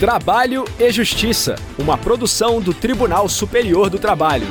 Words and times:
Trabalho 0.00 0.64
e 0.78 0.90
Justiça, 0.90 1.56
uma 1.78 1.98
produção 1.98 2.58
do 2.58 2.72
Tribunal 2.72 3.28
Superior 3.28 3.90
do 3.90 3.98
Trabalho. 3.98 4.46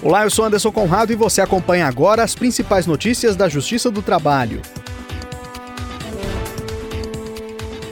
Olá, 0.00 0.22
eu 0.22 0.30
sou 0.30 0.44
Anderson 0.44 0.70
Conrado 0.70 1.12
e 1.12 1.16
você 1.16 1.40
acompanha 1.40 1.88
agora 1.88 2.22
as 2.22 2.36
principais 2.36 2.86
notícias 2.86 3.34
da 3.34 3.48
Justiça 3.48 3.90
do 3.90 4.02
Trabalho. 4.02 4.62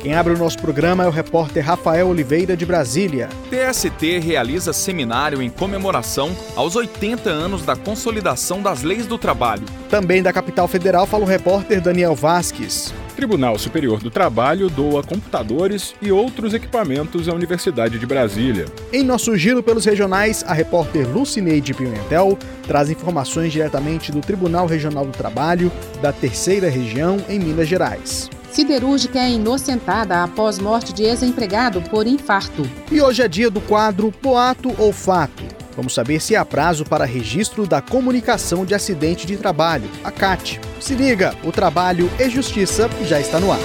Quem 0.01 0.15
abre 0.15 0.33
o 0.33 0.39
nosso 0.39 0.61
programa 0.61 1.03
é 1.03 1.09
o 1.09 1.11
repórter 1.11 1.67
Rafael 1.67 2.07
Oliveira 2.07 2.57
de 2.57 2.65
Brasília. 2.65 3.29
TST 3.51 4.21
realiza 4.21 4.73
seminário 4.73 5.43
em 5.43 5.51
comemoração 5.51 6.31
aos 6.55 6.77
80 6.77 7.29
anos 7.29 7.63
da 7.63 7.75
consolidação 7.75 8.63
das 8.63 8.85
leis 8.85 9.09
do 9.09 9.19
trabalho. 9.19 9.65
Também 9.91 10.23
da 10.23 10.33
capital 10.33 10.69
federal 10.69 11.05
fala 11.05 11.25
o 11.25 11.27
repórter 11.27 11.81
Daniel 11.81 12.15
Vasques. 12.15 12.95
Tribunal 13.17 13.59
Superior 13.59 13.99
do 13.99 14.11
Trabalho 14.11 14.69
doa 14.69 15.03
computadores 15.03 15.95
e 16.03 16.13
outros 16.13 16.53
equipamentos 16.53 17.31
à 17.31 17.33
Universidade 17.33 17.99
de 17.99 18.05
Brasília. 18.05 18.67
Em 18.93 19.03
nosso 19.03 19.35
giro 19.39 19.63
pelos 19.63 19.87
regionais, 19.87 20.45
a 20.47 20.53
repórter 20.53 21.09
Lucineide 21.09 21.73
Pimentel 21.73 22.39
traz 22.67 22.91
informações 22.91 23.53
diretamente 23.53 24.13
do 24.13 24.21
Tribunal 24.21 24.67
Regional 24.67 25.07
do 25.07 25.17
Trabalho 25.17 25.73
da 26.03 26.13
Terceira 26.13 26.69
Região 26.69 27.17
em 27.27 27.39
Minas 27.39 27.67
Gerais. 27.67 28.29
Siderúrgica 28.53 29.19
é 29.19 29.31
inocentada 29.31 30.23
após 30.23 30.59
morte 30.59 30.93
de 30.93 31.03
ex-empregado 31.03 31.81
por 31.83 32.07
infarto. 32.07 32.69
E 32.93 33.01
hoje 33.01 33.23
é 33.23 33.29
dia 33.29 33.51
do 33.51 33.63
quadro 33.63 34.13
Boato 34.23 34.75
ou 34.79 34.93
Fato. 34.93 35.43
Vamos 35.77 35.93
saber 35.93 36.21
se 36.21 36.35
há 36.35 36.45
prazo 36.45 36.85
para 36.85 37.05
registro 37.05 37.67
da 37.67 37.83
comunicação 37.83 38.65
de 38.65 38.75
acidente 38.75 39.27
de 39.27 39.37
trabalho, 39.37 39.89
a 40.03 40.11
CAT. 40.11 40.59
Se 40.81 40.95
liga, 40.95 41.35
o 41.45 41.53
Trabalho 41.53 42.11
e 42.19 42.31
Justiça 42.31 42.89
já 43.05 43.21
está 43.21 43.39
no 43.39 43.53
ar. 43.53 43.61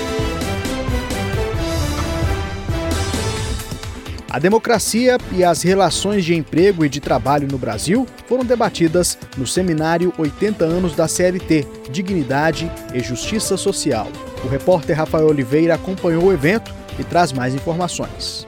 A 4.29 4.39
democracia 4.39 5.17
e 5.33 5.43
as 5.43 5.61
relações 5.61 6.23
de 6.23 6.33
emprego 6.33 6.85
e 6.85 6.89
de 6.89 7.01
trabalho 7.01 7.49
no 7.51 7.57
Brasil 7.57 8.07
foram 8.27 8.45
debatidas 8.45 9.17
no 9.37 9.45
seminário 9.45 10.13
80 10.17 10.63
anos 10.63 10.95
da 10.95 11.05
CLT, 11.05 11.67
Dignidade 11.89 12.71
e 12.93 13.01
Justiça 13.01 13.57
Social. 13.57 14.07
O 14.43 14.47
repórter 14.47 14.97
Rafael 14.97 15.27
Oliveira 15.27 15.75
acompanhou 15.75 16.23
o 16.23 16.33
evento 16.33 16.73
e 16.97 17.03
traz 17.03 17.33
mais 17.33 17.53
informações. 17.53 18.47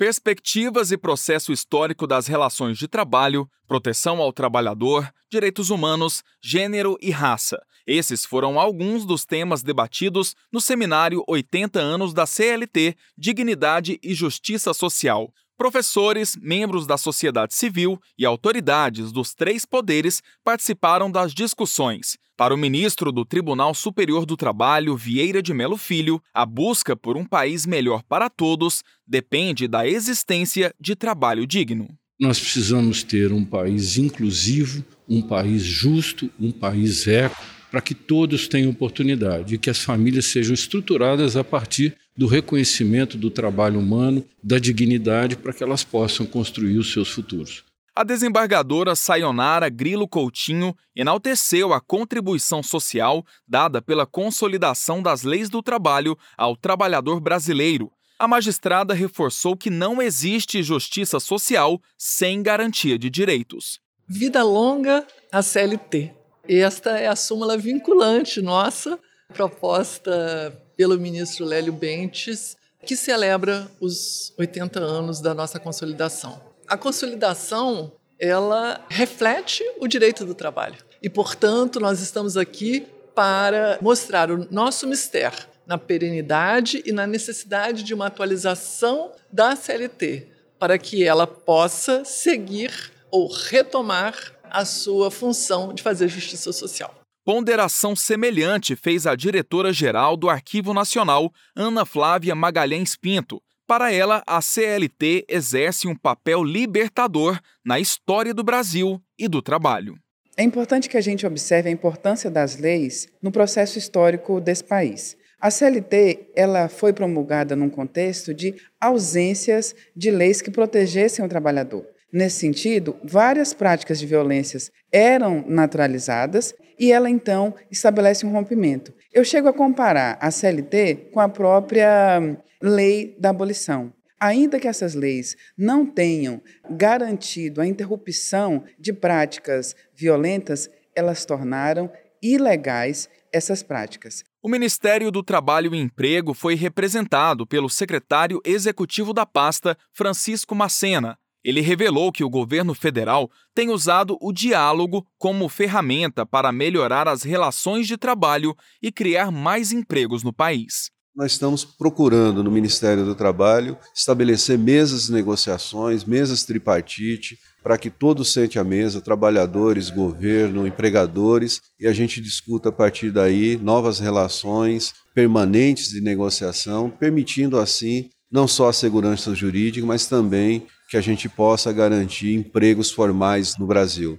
Perspectivas 0.00 0.90
e 0.90 0.96
processo 0.96 1.52
histórico 1.52 2.06
das 2.06 2.26
relações 2.26 2.78
de 2.78 2.88
trabalho, 2.88 3.46
proteção 3.68 4.16
ao 4.16 4.32
trabalhador, 4.32 5.06
direitos 5.30 5.68
humanos, 5.68 6.24
gênero 6.42 6.96
e 7.02 7.10
raça. 7.10 7.60
Esses 7.86 8.24
foram 8.24 8.58
alguns 8.58 9.04
dos 9.04 9.26
temas 9.26 9.62
debatidos 9.62 10.34
no 10.50 10.58
seminário 10.58 11.22
80 11.28 11.78
anos 11.78 12.14
da 12.14 12.24
CLT 12.24 12.96
Dignidade 13.14 14.00
e 14.02 14.14
Justiça 14.14 14.72
Social. 14.72 15.30
Professores, 15.60 16.38
membros 16.40 16.86
da 16.86 16.96
sociedade 16.96 17.54
civil 17.54 18.00
e 18.18 18.24
autoridades 18.24 19.12
dos 19.12 19.34
três 19.34 19.66
poderes 19.66 20.22
participaram 20.42 21.10
das 21.10 21.34
discussões. 21.34 22.16
Para 22.34 22.54
o 22.54 22.56
ministro 22.56 23.12
do 23.12 23.26
Tribunal 23.26 23.74
Superior 23.74 24.24
do 24.24 24.38
Trabalho, 24.38 24.96
Vieira 24.96 25.42
de 25.42 25.52
Melo 25.52 25.76
Filho, 25.76 26.18
a 26.32 26.46
busca 26.46 26.96
por 26.96 27.14
um 27.14 27.26
país 27.26 27.66
melhor 27.66 28.02
para 28.02 28.30
todos 28.30 28.82
depende 29.06 29.68
da 29.68 29.86
existência 29.86 30.74
de 30.80 30.96
trabalho 30.96 31.46
digno. 31.46 31.88
Nós 32.18 32.40
precisamos 32.40 33.02
ter 33.02 33.30
um 33.30 33.44
país 33.44 33.98
inclusivo, 33.98 34.82
um 35.06 35.20
país 35.20 35.62
justo, 35.62 36.30
um 36.40 36.50
país 36.50 37.06
eco, 37.06 37.36
para 37.70 37.80
que 37.80 37.94
todos 37.94 38.48
tenham 38.48 38.70
oportunidade 38.70 39.54
e 39.54 39.58
que 39.58 39.70
as 39.70 39.78
famílias 39.78 40.26
sejam 40.26 40.52
estruturadas 40.52 41.36
a 41.36 41.44
partir 41.44 41.96
do 42.16 42.26
reconhecimento 42.26 43.16
do 43.16 43.30
trabalho 43.30 43.78
humano, 43.78 44.24
da 44.42 44.58
dignidade, 44.58 45.36
para 45.36 45.52
que 45.52 45.62
elas 45.62 45.84
possam 45.84 46.26
construir 46.26 46.76
os 46.76 46.92
seus 46.92 47.08
futuros. 47.08 47.64
A 47.94 48.04
desembargadora 48.04 48.94
Sayonara 48.94 49.68
Grilo 49.68 50.08
Coutinho 50.08 50.74
enalteceu 50.94 51.72
a 51.72 51.80
contribuição 51.80 52.62
social 52.62 53.24
dada 53.46 53.82
pela 53.82 54.06
consolidação 54.06 55.02
das 55.02 55.22
leis 55.22 55.50
do 55.50 55.62
trabalho 55.62 56.16
ao 56.36 56.56
trabalhador 56.56 57.20
brasileiro. 57.20 57.90
A 58.18 58.28
magistrada 58.28 58.94
reforçou 58.94 59.56
que 59.56 59.70
não 59.70 60.00
existe 60.00 60.62
justiça 60.62 61.18
social 61.18 61.80
sem 61.96 62.42
garantia 62.42 62.98
de 62.98 63.08
direitos. 63.10 63.80
Vida 64.06 64.42
longa 64.42 65.06
a 65.32 65.42
CLT. 65.42 66.19
Esta 66.58 66.98
é 66.98 67.06
a 67.06 67.14
súmula 67.14 67.56
vinculante 67.56 68.42
nossa, 68.42 68.98
proposta 69.32 70.52
pelo 70.76 70.98
ministro 70.98 71.44
Lélio 71.44 71.72
Bentes, 71.72 72.56
que 72.84 72.96
celebra 72.96 73.70
os 73.80 74.34
80 74.36 74.80
anos 74.80 75.20
da 75.20 75.32
nossa 75.32 75.60
consolidação. 75.60 76.42
A 76.66 76.76
consolidação, 76.76 77.92
ela 78.18 78.84
reflete 78.88 79.62
o 79.78 79.86
direito 79.86 80.26
do 80.26 80.34
trabalho. 80.34 80.74
E, 81.00 81.08
portanto, 81.08 81.78
nós 81.78 82.00
estamos 82.00 82.36
aqui 82.36 82.84
para 83.14 83.78
mostrar 83.80 84.28
o 84.28 84.48
nosso 84.50 84.88
mistério 84.88 85.46
na 85.64 85.78
perenidade 85.78 86.82
e 86.84 86.90
na 86.90 87.06
necessidade 87.06 87.84
de 87.84 87.94
uma 87.94 88.06
atualização 88.06 89.12
da 89.30 89.54
CLT, 89.54 90.26
para 90.58 90.76
que 90.78 91.04
ela 91.04 91.28
possa 91.28 92.04
seguir 92.04 92.72
ou 93.08 93.28
retomar 93.28 94.39
a 94.50 94.64
sua 94.64 95.10
função 95.10 95.72
de 95.72 95.82
fazer 95.82 96.08
justiça 96.08 96.52
social. 96.52 96.94
Ponderação 97.24 97.94
semelhante 97.94 98.74
fez 98.74 99.06
a 99.06 99.14
diretora-geral 99.14 100.16
do 100.16 100.28
Arquivo 100.28 100.72
Nacional, 100.72 101.32
Ana 101.54 101.84
Flávia 101.84 102.34
Magalhães 102.34 102.96
Pinto. 102.96 103.42
Para 103.66 103.92
ela, 103.92 104.22
a 104.26 104.40
CLT 104.40 105.26
exerce 105.28 105.86
um 105.86 105.94
papel 105.94 106.42
libertador 106.42 107.38
na 107.64 107.78
história 107.78 108.34
do 108.34 108.42
Brasil 108.42 109.00
e 109.18 109.28
do 109.28 109.40
trabalho. 109.40 109.96
É 110.36 110.42
importante 110.42 110.88
que 110.88 110.96
a 110.96 111.00
gente 111.00 111.26
observe 111.26 111.68
a 111.68 111.72
importância 111.72 112.30
das 112.30 112.56
leis 112.56 113.06
no 113.22 113.30
processo 113.30 113.78
histórico 113.78 114.40
desse 114.40 114.64
país. 114.64 115.16
A 115.40 115.50
CLT 115.50 116.32
ela 116.34 116.68
foi 116.68 116.92
promulgada 116.92 117.54
num 117.54 117.70
contexto 117.70 118.34
de 118.34 118.54
ausências 118.80 119.74
de 119.94 120.10
leis 120.10 120.42
que 120.42 120.50
protegessem 120.50 121.24
o 121.24 121.28
trabalhador. 121.28 121.86
Nesse 122.12 122.40
sentido, 122.40 122.96
várias 123.04 123.54
práticas 123.54 124.00
de 124.00 124.06
violências 124.06 124.70
eram 124.90 125.44
naturalizadas 125.46 126.54
e 126.78 126.90
ela 126.90 127.08
então 127.08 127.54
estabelece 127.70 128.26
um 128.26 128.32
rompimento. 128.32 128.92
Eu 129.12 129.24
chego 129.24 129.48
a 129.48 129.52
comparar 129.52 130.18
a 130.20 130.30
CLT 130.30 131.10
com 131.12 131.20
a 131.20 131.28
própria 131.28 132.36
lei 132.60 133.16
da 133.18 133.30
abolição. 133.30 133.92
Ainda 134.18 134.58
que 134.58 134.68
essas 134.68 134.94
leis 134.94 135.36
não 135.56 135.86
tenham 135.86 136.42
garantido 136.68 137.60
a 137.60 137.66
interrupção 137.66 138.64
de 138.78 138.92
práticas 138.92 139.74
violentas, 139.94 140.68
elas 140.94 141.24
tornaram 141.24 141.90
ilegais 142.22 143.08
essas 143.32 143.62
práticas. 143.62 144.22
O 144.42 144.48
Ministério 144.48 145.10
do 145.10 145.22
Trabalho 145.22 145.74
e 145.74 145.78
Emprego 145.78 146.34
foi 146.34 146.54
representado 146.54 147.46
pelo 147.46 147.68
secretário 147.68 148.40
executivo 148.44 149.12
da 149.12 149.26
pasta, 149.26 149.76
Francisco 149.92 150.54
Macena, 150.54 151.18
ele 151.44 151.60
revelou 151.60 152.12
que 152.12 152.24
o 152.24 152.30
governo 152.30 152.74
federal 152.74 153.30
tem 153.54 153.70
usado 153.70 154.16
o 154.20 154.32
diálogo 154.32 155.06
como 155.18 155.48
ferramenta 155.48 156.24
para 156.26 156.52
melhorar 156.52 157.08
as 157.08 157.22
relações 157.22 157.86
de 157.86 157.96
trabalho 157.96 158.54
e 158.82 158.92
criar 158.92 159.30
mais 159.30 159.72
empregos 159.72 160.22
no 160.22 160.32
país. 160.32 160.90
Nós 161.14 161.32
estamos 161.32 161.64
procurando 161.64 162.42
no 162.42 162.50
Ministério 162.50 163.04
do 163.04 163.14
Trabalho 163.14 163.76
estabelecer 163.94 164.56
mesas 164.56 165.06
de 165.06 165.12
negociações, 165.12 166.04
mesas 166.04 166.44
tripartite, 166.44 167.36
para 167.62 167.76
que 167.76 167.90
todos 167.90 168.32
sentem 168.32 168.60
à 168.60 168.64
mesa, 168.64 169.00
trabalhadores, 169.00 169.90
governo, 169.90 170.66
empregadores, 170.66 171.60
e 171.78 171.86
a 171.86 171.92
gente 171.92 172.20
discuta 172.20 172.68
a 172.68 172.72
partir 172.72 173.10
daí 173.10 173.56
novas 173.56 173.98
relações 173.98 174.94
permanentes 175.14 175.88
de 175.88 176.00
negociação, 176.00 176.88
permitindo 176.88 177.58
assim 177.58 178.08
não 178.30 178.46
só 178.46 178.68
a 178.68 178.72
segurança 178.72 179.34
jurídica, 179.34 179.84
mas 179.84 180.06
também 180.06 180.66
que 180.90 180.96
a 180.96 181.00
gente 181.00 181.28
possa 181.28 181.72
garantir 181.72 182.34
empregos 182.34 182.90
formais 182.90 183.56
no 183.56 183.64
Brasil. 183.64 184.18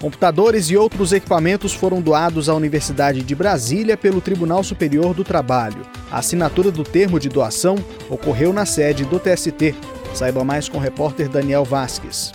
Computadores 0.00 0.70
e 0.70 0.76
outros 0.76 1.12
equipamentos 1.12 1.74
foram 1.74 2.00
doados 2.00 2.48
à 2.48 2.54
Universidade 2.54 3.22
de 3.22 3.34
Brasília 3.34 3.94
pelo 3.94 4.22
Tribunal 4.22 4.64
Superior 4.64 5.12
do 5.12 5.22
Trabalho. 5.22 5.82
A 6.10 6.18
assinatura 6.18 6.70
do 6.70 6.82
termo 6.82 7.20
de 7.20 7.28
doação 7.28 7.76
ocorreu 8.08 8.54
na 8.54 8.64
sede 8.64 9.04
do 9.04 9.20
TST. 9.20 9.74
Saiba 10.14 10.42
mais 10.44 10.66
com 10.66 10.78
o 10.78 10.80
repórter 10.80 11.28
Daniel 11.28 11.64
Vasques. 11.64 12.32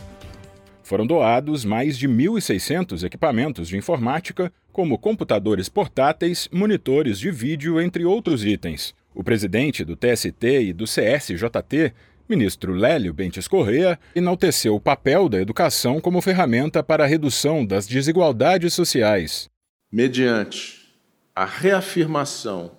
Foram 0.83 1.07
doados 1.07 1.65
mais 1.65 1.97
de 1.97 2.07
1.600 2.07 3.03
equipamentos 3.03 3.69
de 3.69 3.77
informática, 3.77 4.53
como 4.71 4.99
computadores 4.99 5.67
portáteis, 5.67 6.47
monitores 6.51 7.17
de 7.17 7.31
vídeo, 7.31 7.81
entre 7.81 8.05
outros 8.05 8.45
itens. 8.45 8.93
O 9.15 9.23
presidente 9.23 9.85
do 9.85 9.95
TST 9.95 10.43
e 10.43 10.73
do 10.73 10.85
CSJT, 10.85 11.93
ministro 12.27 12.73
Lélio 12.73 13.13
Bentes 13.13 13.47
Correa, 13.47 13.99
enalteceu 14.15 14.75
o 14.75 14.79
papel 14.79 15.29
da 15.29 15.39
educação 15.39 16.01
como 16.01 16.21
ferramenta 16.21 16.81
para 16.81 17.03
a 17.03 17.07
redução 17.07 17.65
das 17.65 17.85
desigualdades 17.85 18.73
sociais. 18.73 19.49
Mediante 19.91 20.91
a 21.35 21.45
reafirmação 21.45 22.71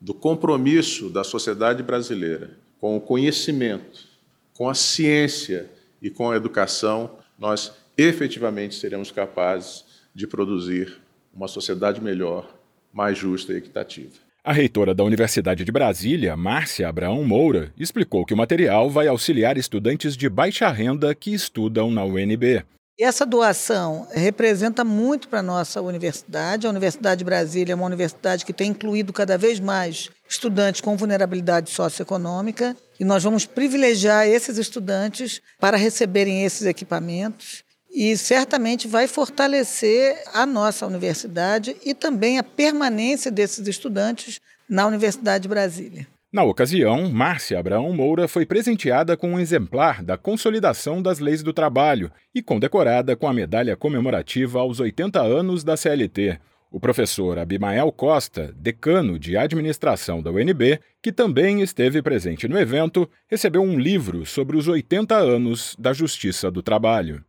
do 0.00 0.14
compromisso 0.14 1.10
da 1.10 1.22
sociedade 1.22 1.82
brasileira 1.82 2.58
com 2.80 2.96
o 2.96 3.00
conhecimento, 3.00 4.08
com 4.54 4.68
a 4.68 4.74
ciência 4.74 5.70
e 6.00 6.10
com 6.10 6.30
a 6.30 6.36
educação, 6.36 7.18
nós 7.38 7.72
efetivamente 7.96 8.74
seremos 8.74 9.10
capazes 9.10 9.84
de 10.14 10.26
produzir 10.26 11.00
uma 11.32 11.48
sociedade 11.48 12.00
melhor, 12.00 12.52
mais 12.92 13.16
justa 13.16 13.52
e 13.52 13.56
equitativa. 13.56 14.31
A 14.44 14.52
reitora 14.52 14.92
da 14.92 15.04
Universidade 15.04 15.64
de 15.64 15.70
Brasília, 15.70 16.36
Márcia 16.36 16.88
Abraão 16.88 17.22
Moura, 17.22 17.72
explicou 17.78 18.26
que 18.26 18.34
o 18.34 18.36
material 18.36 18.90
vai 18.90 19.06
auxiliar 19.06 19.56
estudantes 19.56 20.16
de 20.16 20.28
baixa 20.28 20.68
renda 20.68 21.14
que 21.14 21.32
estudam 21.32 21.92
na 21.92 22.02
UNB. 22.04 22.64
Essa 22.98 23.24
doação 23.24 24.04
representa 24.10 24.82
muito 24.82 25.28
para 25.28 25.38
a 25.38 25.44
nossa 25.44 25.80
universidade. 25.80 26.66
A 26.66 26.70
Universidade 26.70 27.20
de 27.20 27.24
Brasília 27.24 27.72
é 27.72 27.76
uma 27.76 27.86
universidade 27.86 28.44
que 28.44 28.52
tem 28.52 28.70
incluído 28.70 29.12
cada 29.12 29.38
vez 29.38 29.60
mais 29.60 30.10
estudantes 30.28 30.80
com 30.80 30.96
vulnerabilidade 30.96 31.70
socioeconômica 31.70 32.76
e 32.98 33.04
nós 33.04 33.22
vamos 33.22 33.46
privilegiar 33.46 34.26
esses 34.26 34.58
estudantes 34.58 35.40
para 35.60 35.76
receberem 35.76 36.44
esses 36.44 36.66
equipamentos 36.66 37.62
e 37.92 38.16
certamente 38.16 38.88
vai 38.88 39.06
fortalecer 39.06 40.16
a 40.32 40.46
nossa 40.46 40.86
universidade 40.86 41.76
e 41.84 41.94
também 41.94 42.38
a 42.38 42.42
permanência 42.42 43.30
desses 43.30 43.68
estudantes 43.68 44.40
na 44.68 44.86
Universidade 44.86 45.42
de 45.42 45.48
Brasília. 45.48 46.06
Na 46.32 46.42
ocasião, 46.44 47.10
Márcia 47.10 47.58
Abraão 47.58 47.92
Moura 47.92 48.26
foi 48.26 48.46
presenteada 48.46 49.18
com 49.18 49.32
um 49.32 49.38
exemplar 49.38 50.02
da 50.02 50.16
Consolidação 50.16 51.02
das 51.02 51.18
Leis 51.18 51.42
do 51.42 51.52
Trabalho 51.52 52.10
e 52.34 52.40
condecorada 52.40 53.14
com 53.14 53.28
a 53.28 53.34
medalha 53.34 53.76
comemorativa 53.76 54.58
aos 54.58 54.80
80 54.80 55.20
anos 55.20 55.62
da 55.62 55.76
CLT. 55.76 56.38
O 56.70 56.80
professor 56.80 57.38
Abimael 57.38 57.92
Costa, 57.92 58.50
decano 58.56 59.18
de 59.18 59.36
administração 59.36 60.22
da 60.22 60.30
UNB, 60.30 60.80
que 61.02 61.12
também 61.12 61.60
esteve 61.60 62.00
presente 62.00 62.48
no 62.48 62.58
evento, 62.58 63.06
recebeu 63.28 63.60
um 63.60 63.78
livro 63.78 64.24
sobre 64.24 64.56
os 64.56 64.68
80 64.68 65.14
anos 65.14 65.76
da 65.78 65.92
Justiça 65.92 66.50
do 66.50 66.62
Trabalho. 66.62 67.22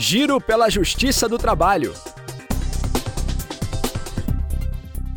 Giro 0.00 0.40
pela 0.40 0.70
Justiça 0.70 1.28
do 1.28 1.36
Trabalho. 1.36 1.92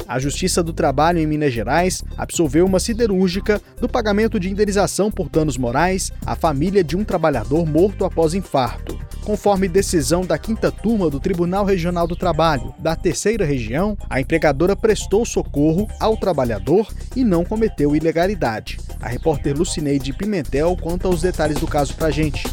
A 0.08 0.18
Justiça 0.18 0.64
do 0.64 0.74
Trabalho 0.74 1.20
em 1.20 1.28
Minas 1.28 1.54
Gerais 1.54 2.04
absolveu 2.18 2.66
uma 2.66 2.80
siderúrgica 2.80 3.62
do 3.80 3.88
pagamento 3.88 4.40
de 4.40 4.50
indenização 4.50 5.12
por 5.12 5.30
danos 5.30 5.56
morais 5.56 6.12
à 6.26 6.36
família 6.36 6.84
de 6.84 6.98
um 6.98 7.04
trabalhador 7.04 7.64
morto 7.64 8.06
após 8.06 8.34
infarto. 8.34 9.00
Conforme 9.24 9.68
decisão 9.68 10.26
da 10.26 10.40
quinta 10.40 10.72
turma 10.72 11.12
do 11.12 11.20
Tribunal 11.20 11.64
Regional 11.64 12.08
do 12.08 12.16
Trabalho 12.16 12.74
da 12.80 12.96
terceira 12.96 13.46
região, 13.46 13.96
a 14.10 14.20
empregadora 14.20 14.76
prestou 14.76 15.24
socorro 15.28 15.88
ao 16.00 16.18
trabalhador 16.18 16.88
e 17.16 17.24
não 17.24 17.46
cometeu 17.46 17.96
ilegalidade. 17.96 18.80
A 19.00 19.08
repórter 19.08 19.56
Lucineide 19.56 20.12
Pimentel 20.12 20.76
conta 20.76 21.08
os 21.08 21.22
detalhes 21.22 21.60
do 21.60 21.68
caso 21.68 21.94
pra 21.94 22.10
gente. 22.10 22.44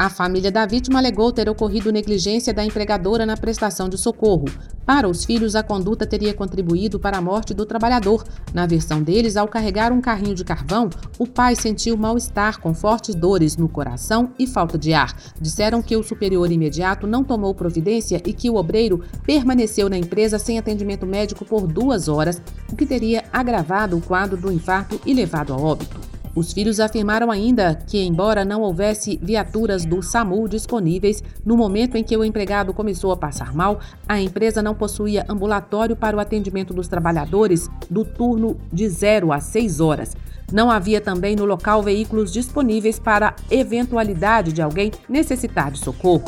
A 0.00 0.08
família 0.08 0.50
da 0.50 0.64
vítima 0.64 0.98
alegou 0.98 1.30
ter 1.30 1.46
ocorrido 1.46 1.92
negligência 1.92 2.54
da 2.54 2.64
empregadora 2.64 3.26
na 3.26 3.36
prestação 3.36 3.86
de 3.86 3.98
socorro. 3.98 4.46
Para 4.86 5.06
os 5.06 5.26
filhos, 5.26 5.54
a 5.54 5.62
conduta 5.62 6.06
teria 6.06 6.32
contribuído 6.32 6.98
para 6.98 7.18
a 7.18 7.20
morte 7.20 7.52
do 7.52 7.66
trabalhador. 7.66 8.24
Na 8.54 8.64
versão 8.64 9.02
deles, 9.02 9.36
ao 9.36 9.46
carregar 9.46 9.92
um 9.92 10.00
carrinho 10.00 10.34
de 10.34 10.42
carvão, 10.42 10.88
o 11.18 11.26
pai 11.26 11.54
sentiu 11.54 11.98
mal-estar 11.98 12.60
com 12.60 12.72
fortes 12.72 13.14
dores 13.14 13.58
no 13.58 13.68
coração 13.68 14.30
e 14.38 14.46
falta 14.46 14.78
de 14.78 14.94
ar. 14.94 15.14
Disseram 15.38 15.82
que 15.82 15.94
o 15.94 16.02
superior 16.02 16.50
imediato 16.50 17.06
não 17.06 17.22
tomou 17.22 17.54
providência 17.54 18.22
e 18.24 18.32
que 18.32 18.48
o 18.48 18.56
obreiro 18.56 19.04
permaneceu 19.26 19.90
na 19.90 19.98
empresa 19.98 20.38
sem 20.38 20.58
atendimento 20.58 21.04
médico 21.04 21.44
por 21.44 21.66
duas 21.66 22.08
horas, 22.08 22.40
o 22.72 22.74
que 22.74 22.86
teria 22.86 23.24
agravado 23.30 23.98
o 23.98 24.00
quadro 24.00 24.38
do 24.38 24.50
infarto 24.50 24.98
e 25.04 25.12
levado 25.12 25.52
a 25.52 25.58
óbito. 25.58 26.19
Os 26.34 26.52
filhos 26.52 26.78
afirmaram 26.78 27.30
ainda 27.30 27.74
que, 27.74 27.98
embora 27.98 28.44
não 28.44 28.62
houvesse 28.62 29.18
viaturas 29.20 29.84
do 29.84 30.00
SAMU 30.00 30.48
disponíveis 30.48 31.22
no 31.44 31.56
momento 31.56 31.96
em 31.96 32.04
que 32.04 32.16
o 32.16 32.24
empregado 32.24 32.72
começou 32.72 33.10
a 33.10 33.16
passar 33.16 33.52
mal, 33.52 33.80
a 34.08 34.20
empresa 34.20 34.62
não 34.62 34.74
possuía 34.74 35.24
ambulatório 35.28 35.96
para 35.96 36.16
o 36.16 36.20
atendimento 36.20 36.72
dos 36.72 36.86
trabalhadores 36.86 37.68
do 37.90 38.04
turno 38.04 38.56
de 38.72 38.88
0 38.88 39.32
a 39.32 39.40
6 39.40 39.80
horas. 39.80 40.16
Não 40.52 40.70
havia 40.70 41.00
também 41.00 41.34
no 41.34 41.44
local 41.44 41.82
veículos 41.82 42.32
disponíveis 42.32 42.98
para 42.98 43.34
eventualidade 43.50 44.52
de 44.52 44.62
alguém 44.62 44.92
necessitar 45.08 45.70
de 45.70 45.78
socorro. 45.78 46.24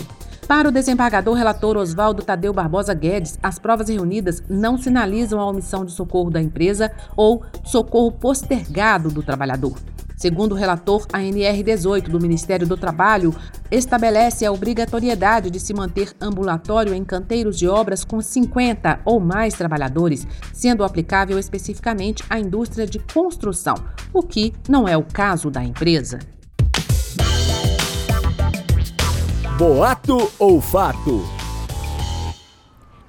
Para 0.47 0.69
o 0.69 0.73
desembargador 0.73 1.35
relator 1.35 1.77
Oswaldo 1.77 2.23
Tadeu 2.23 2.53
Barbosa 2.53 2.93
Guedes, 2.93 3.39
as 3.43 3.59
provas 3.59 3.89
reunidas 3.89 4.43
não 4.49 4.77
sinalizam 4.77 5.41
a 5.41 5.47
omissão 5.47 5.85
de 5.85 5.93
socorro 5.93 6.31
da 6.31 6.43
empresa 6.43 6.93
ou 7.17 7.43
socorro 7.65 8.13
postergado 8.13 9.09
do 9.09 9.23
trabalhador. 9.23 9.75
Segundo 10.23 10.53
o 10.53 10.55
relator, 10.55 11.05
a 11.13 11.19
NR18 11.19 12.03
do 12.03 12.21
Ministério 12.21 12.65
do 12.65 12.77
Trabalho 12.77 13.35
estabelece 13.73 14.47
a 14.47 14.53
obrigatoriedade 14.53 15.51
de 15.51 15.59
se 15.59 15.75
manter 15.75 16.15
ambulatório 16.21 16.95
em 16.95 17.03
canteiros 17.03 17.59
de 17.59 17.67
obras 17.67 18.05
com 18.05 18.21
50 18.21 19.01
ou 19.05 19.19
mais 19.19 19.55
trabalhadores, 19.55 20.25
sendo 20.53 20.85
aplicável 20.85 21.41
especificamente 21.41 22.23
à 22.31 22.39
indústria 22.39 22.87
de 22.87 23.01
construção, 23.01 23.75
o 24.13 24.23
que 24.23 24.55
não 24.69 24.87
é 24.87 24.97
o 24.97 25.03
caso 25.03 25.51
da 25.51 25.65
empresa. 25.65 26.21
Boato 29.59 30.31
ou 30.39 30.61
fato? 30.61 31.21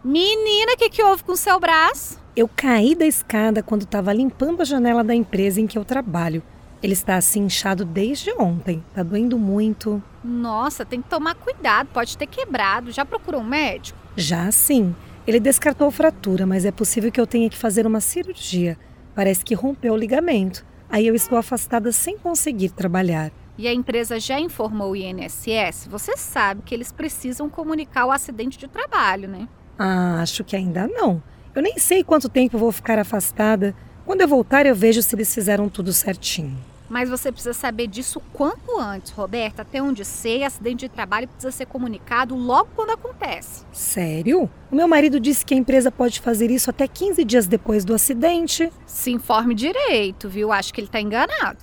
Menina, 0.03 0.73
o 0.73 0.77
que, 0.77 0.89
que 0.89 1.03
houve 1.03 1.23
com 1.23 1.33
o 1.33 1.37
seu 1.37 1.59
braço? 1.59 2.17
Eu 2.35 2.49
caí 2.55 2.95
da 2.95 3.05
escada 3.05 3.61
quando 3.61 3.83
estava 3.83 4.11
limpando 4.11 4.61
a 4.61 4.65
janela 4.65 5.03
da 5.03 5.13
empresa 5.13 5.61
em 5.61 5.67
que 5.67 5.77
eu 5.77 5.85
trabalho. 5.85 6.41
Ele 6.83 6.91
está 6.91 7.15
assim 7.15 7.45
inchado 7.45 7.85
desde 7.85 8.29
ontem. 8.33 8.83
Tá 8.93 9.01
doendo 9.01 9.39
muito. 9.39 10.03
Nossa, 10.21 10.83
tem 10.83 11.01
que 11.01 11.07
tomar 11.07 11.33
cuidado, 11.33 11.87
pode 11.93 12.17
ter 12.17 12.27
quebrado. 12.27 12.91
Já 12.91 13.05
procurou 13.05 13.39
um 13.39 13.45
médico? 13.45 13.97
Já 14.17 14.51
sim. 14.51 14.93
Ele 15.25 15.39
descartou 15.39 15.89
fratura, 15.89 16.45
mas 16.45 16.65
é 16.65 16.71
possível 16.71 17.09
que 17.09 17.21
eu 17.21 17.25
tenha 17.25 17.49
que 17.49 17.57
fazer 17.57 17.87
uma 17.87 18.01
cirurgia. 18.01 18.77
Parece 19.15 19.45
que 19.45 19.55
rompeu 19.55 19.93
o 19.93 19.97
ligamento. 19.97 20.65
Aí 20.89 21.07
eu 21.07 21.15
estou 21.15 21.37
afastada 21.37 21.89
sem 21.93 22.17
conseguir 22.17 22.71
trabalhar. 22.71 23.31
E 23.57 23.65
a 23.65 23.73
empresa 23.73 24.19
já 24.19 24.37
informou 24.37 24.91
o 24.91 24.95
INSS? 24.95 25.87
Você 25.89 26.17
sabe 26.17 26.63
que 26.65 26.75
eles 26.75 26.91
precisam 26.91 27.49
comunicar 27.49 28.05
o 28.07 28.11
acidente 28.11 28.57
de 28.57 28.67
trabalho, 28.67 29.29
né? 29.29 29.47
Ah, 29.79 30.19
acho 30.21 30.43
que 30.43 30.55
ainda 30.55 30.85
não. 30.85 31.23
Eu 31.55 31.61
nem 31.61 31.77
sei 31.77 32.03
quanto 32.03 32.27
tempo 32.27 32.57
vou 32.57 32.73
ficar 32.73 32.99
afastada. 32.99 33.73
Quando 34.05 34.19
eu 34.19 34.27
voltar, 34.27 34.65
eu 34.65 34.75
vejo 34.75 35.01
se 35.01 35.15
eles 35.15 35.33
fizeram 35.33 35.69
tudo 35.69 35.93
certinho. 35.93 36.57
Mas 36.93 37.09
você 37.09 37.31
precisa 37.31 37.55
saber 37.55 37.87
disso 37.87 38.21
quanto 38.31 38.79
antes, 38.79 39.11
Roberta. 39.13 39.63
Até 39.63 39.81
onde 39.81 40.05
sei, 40.05 40.43
acidente 40.43 40.87
de 40.87 40.89
trabalho 40.89 41.27
precisa 41.27 41.49
ser 41.49 41.65
comunicado 41.65 42.35
logo 42.35 42.69
quando 42.75 42.91
acontece. 42.91 43.65
Sério? 43.71 44.47
O 44.71 44.75
meu 44.75 44.87
marido 44.87 45.19
disse 45.19 45.43
que 45.43 45.55
a 45.55 45.57
empresa 45.57 45.91
pode 45.91 46.19
fazer 46.19 46.51
isso 46.51 46.69
até 46.69 46.87
15 46.87 47.25
dias 47.25 47.47
depois 47.47 47.83
do 47.83 47.95
acidente. 47.95 48.71
Se 48.85 49.09
informe 49.09 49.55
direito, 49.55 50.29
viu? 50.29 50.51
Acho 50.51 50.71
que 50.71 50.81
ele 50.81 50.87
está 50.87 51.01
enganado. 51.01 51.57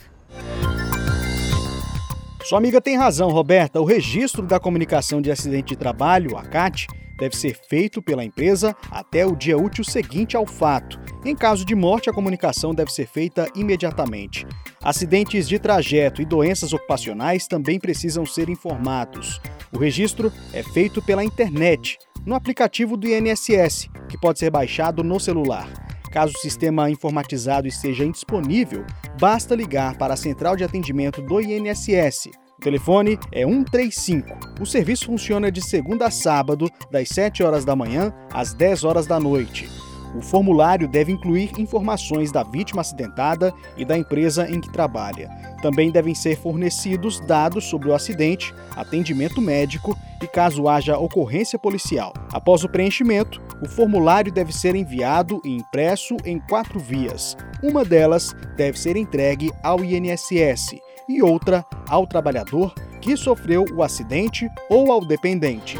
Sua 2.43 2.59
amiga 2.59 2.81
tem 2.81 2.97
razão, 2.97 3.31
Roberta. 3.31 3.81
O 3.81 3.85
registro 3.85 4.45
da 4.45 4.59
comunicação 4.59 5.23
de 5.23 5.31
acidente 5.31 5.69
de 5.69 5.77
trabalho, 5.77 6.37
a 6.37 6.43
CAT, 6.43 6.89
deve 7.17 7.37
ser 7.37 7.57
feito 7.69 8.03
pela 8.03 8.25
empresa 8.25 8.75
até 8.91 9.25
o 9.25 9.37
dia 9.37 9.57
útil 9.57 9.85
seguinte 9.85 10.37
ao 10.37 10.45
fato. 10.45 10.99
Em 11.23 11.37
caso 11.37 11.67
de 11.67 11.75
morte, 11.75 12.09
a 12.09 12.15
comunicação 12.15 12.75
deve 12.75 12.91
ser 12.91 13.07
feita 13.07 13.47
imediatamente. 13.55 14.47
Acidentes 14.83 15.47
de 15.47 15.59
trajeto 15.59 16.23
e 16.23 16.25
doenças 16.25 16.73
ocupacionais 16.73 17.47
também 17.47 17.79
precisam 17.79 18.25
ser 18.25 18.49
informados. 18.49 19.39
O 19.71 19.79
registro 19.79 20.33
é 20.55 20.63
feito 20.63 21.03
pela 21.03 21.23
internet, 21.23 21.99
no 22.25 22.35
aplicativo 22.35 22.97
do 22.97 23.07
INSS, 23.07 23.89
que 24.09 24.19
pode 24.19 24.39
ser 24.39 24.51
baixado 24.51 25.05
no 25.05 25.21
celular. 25.21 25.69
Caso 26.11 26.33
o 26.35 26.41
sistema 26.41 26.91
informatizado 26.91 27.69
esteja 27.69 28.05
indisponível, 28.05 28.85
basta 29.21 29.55
ligar 29.55 29.99
para 29.99 30.15
a 30.15 30.17
central 30.17 30.57
de 30.57 30.65
atendimento 30.65 31.21
do 31.21 31.39
INSS. 31.39 32.31
O 32.59 32.61
telefone 32.61 33.19
é 33.31 33.45
135. 33.45 34.27
O 34.61 34.67
serviço 34.67 35.07
funciona 35.07 35.53
de 35.53 35.61
segunda 35.61 36.07
a 36.07 36.11
sábado, 36.11 36.69
das 36.91 37.09
7 37.11 37.43
horas 37.43 37.65
da 37.65 37.77
manhã 37.77 38.13
às 38.33 38.55
10 38.55 38.85
horas 38.85 39.07
da 39.07 39.21
noite. 39.21 39.69
O 40.15 40.21
formulário 40.21 40.89
deve 40.89 41.13
incluir 41.13 41.53
informações 41.59 42.33
da 42.33 42.43
vítima 42.43 42.81
acidentada 42.81 43.55
e 43.77 43.85
da 43.85 43.97
empresa 43.97 44.51
em 44.51 44.61
que 44.61 44.73
trabalha. 44.73 45.31
Também 45.63 45.91
devem 45.91 46.15
ser 46.15 46.37
fornecidos 46.37 47.21
dados 47.21 47.65
sobre 47.65 47.89
o 47.89 47.95
acidente, 47.95 48.53
atendimento 48.75 49.41
médico 49.41 49.97
e 50.23 50.27
caso 50.27 50.69
haja 50.69 50.99
ocorrência 50.99 51.59
policial. 51.59 52.13
Após 52.33 52.65
o 52.65 52.69
preenchimento, 52.69 53.41
o 53.63 53.69
formulário 53.69 54.33
deve 54.33 54.53
ser 54.53 54.75
enviado 54.75 55.41
e 55.45 55.57
impresso 55.57 56.17
em 56.25 56.39
quatro 56.41 56.79
vias. 56.79 57.37
Uma 57.63 57.85
delas 57.85 58.35
deve 58.57 58.79
ser 58.79 58.97
entregue 58.97 59.51
ao 59.63 59.85
INSS 59.85 60.77
e 61.09 61.23
outra 61.23 61.65
ao 61.89 62.07
trabalhador 62.07 62.75
que 63.01 63.17
sofreu 63.17 63.65
o 63.75 63.83
acidente 63.83 64.49
ou 64.69 64.93
ao 64.93 65.05
dependente. 65.05 65.79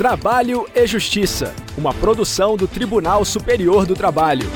Trabalho 0.00 0.66
e 0.74 0.86
Justiça, 0.86 1.54
uma 1.76 1.92
produção 1.92 2.56
do 2.56 2.66
Tribunal 2.66 3.22
Superior 3.22 3.84
do 3.84 3.94
Trabalho. 3.94 4.48